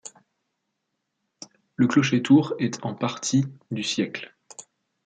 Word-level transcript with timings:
Le 1.75 1.85
clocher-tour 1.85 2.55
est 2.57 2.83
en 2.83 2.95
partie 2.95 3.45
du 3.69 3.83
siècle. 3.83 4.35